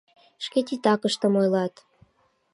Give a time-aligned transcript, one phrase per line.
[0.45, 1.73] Шке титакыштым ойлат.